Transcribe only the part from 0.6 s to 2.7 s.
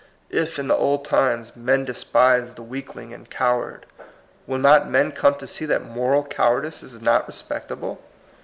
the old times, men despised the